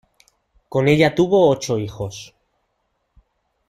[0.67, 2.33] Con ella tuvo ocho hijos.